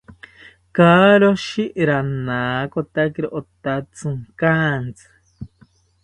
Karoshi 0.75 1.63
ranakotakiro 1.89 3.27
otatzinkantzi 3.39 5.05